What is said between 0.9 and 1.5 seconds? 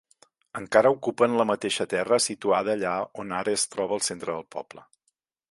ocupen la